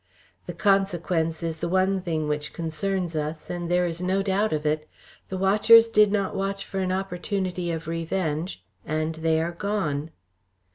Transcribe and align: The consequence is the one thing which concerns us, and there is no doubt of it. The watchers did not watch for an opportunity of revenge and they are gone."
The 0.47 0.53
consequence 0.55 1.43
is 1.43 1.57
the 1.57 1.69
one 1.69 2.01
thing 2.01 2.27
which 2.27 2.53
concerns 2.53 3.15
us, 3.15 3.51
and 3.51 3.69
there 3.69 3.85
is 3.85 4.01
no 4.01 4.23
doubt 4.23 4.51
of 4.51 4.65
it. 4.65 4.89
The 5.29 5.37
watchers 5.37 5.89
did 5.89 6.11
not 6.11 6.35
watch 6.35 6.65
for 6.65 6.79
an 6.79 6.91
opportunity 6.91 7.69
of 7.71 7.87
revenge 7.87 8.63
and 8.83 9.13
they 9.13 9.39
are 9.39 9.51
gone." 9.51 10.09